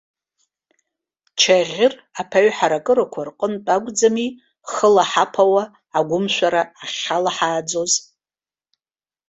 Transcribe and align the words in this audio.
Чаӷьыр 1.39 1.93
аԥаҩ 2.21 2.49
ҳаракырақәа 2.55 3.21
рҟынтә 3.27 3.69
акәӡами, 3.75 4.27
хыла 4.71 5.03
ҳаԥауа, 5.11 5.63
агәымшәара 5.97 6.61
ахьҳалаҳааӡоз? 6.83 7.91